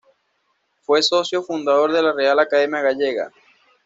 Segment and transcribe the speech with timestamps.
[0.81, 3.31] Fue socio fundador de la Real Academia Gallega.